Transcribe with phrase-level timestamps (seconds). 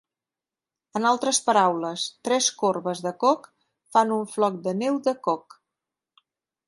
[0.99, 3.45] En altres paraules, tres corbes de Koch
[3.97, 5.59] fan un floc de neu de Koch.